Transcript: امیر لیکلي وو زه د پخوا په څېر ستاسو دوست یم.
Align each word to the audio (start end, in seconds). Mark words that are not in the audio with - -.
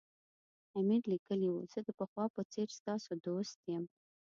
امیر 0.79 1.01
لیکلي 1.11 1.47
وو 1.49 1.61
زه 1.71 1.79
د 1.83 1.89
پخوا 1.99 2.25
په 2.35 2.41
څېر 2.53 2.67
ستاسو 2.79 3.11
دوست 3.25 3.57
یم. 3.73 3.85